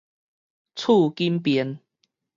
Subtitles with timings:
[0.73, 1.79] 厝緊便